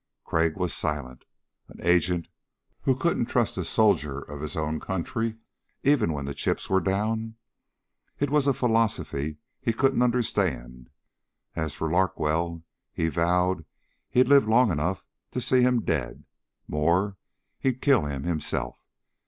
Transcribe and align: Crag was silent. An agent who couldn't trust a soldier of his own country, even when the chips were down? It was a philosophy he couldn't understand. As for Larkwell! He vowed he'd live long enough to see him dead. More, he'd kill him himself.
Crag 0.23 0.57
was 0.57 0.73
silent. 0.73 1.25
An 1.67 1.79
agent 1.83 2.27
who 2.81 2.95
couldn't 2.95 3.27
trust 3.27 3.55
a 3.55 3.63
soldier 3.63 4.17
of 4.19 4.41
his 4.41 4.55
own 4.57 4.79
country, 4.79 5.37
even 5.83 6.11
when 6.11 6.25
the 6.25 6.33
chips 6.33 6.67
were 6.71 6.81
down? 6.81 7.35
It 8.19 8.31
was 8.31 8.47
a 8.47 8.53
philosophy 8.55 9.37
he 9.59 9.73
couldn't 9.73 10.01
understand. 10.01 10.89
As 11.55 11.75
for 11.75 11.87
Larkwell! 11.87 12.63
He 12.91 13.09
vowed 13.09 13.63
he'd 14.09 14.27
live 14.27 14.47
long 14.47 14.71
enough 14.71 15.05
to 15.33 15.39
see 15.39 15.61
him 15.61 15.81
dead. 15.83 16.25
More, 16.67 17.17
he'd 17.59 17.79
kill 17.79 18.05
him 18.07 18.23
himself. 18.23 18.83